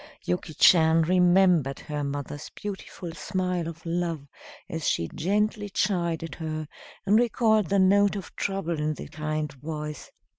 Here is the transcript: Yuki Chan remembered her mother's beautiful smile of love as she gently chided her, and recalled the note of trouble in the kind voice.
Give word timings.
Yuki 0.25 0.55
Chan 0.55 1.03
remembered 1.03 1.81
her 1.81 2.03
mother's 2.03 2.49
beautiful 2.55 3.11
smile 3.13 3.67
of 3.67 3.85
love 3.85 4.27
as 4.67 4.89
she 4.89 5.07
gently 5.13 5.69
chided 5.69 6.33
her, 6.33 6.67
and 7.05 7.19
recalled 7.19 7.67
the 7.69 7.77
note 7.77 8.15
of 8.15 8.35
trouble 8.35 8.79
in 8.79 8.95
the 8.95 9.07
kind 9.07 9.53
voice. 9.53 10.09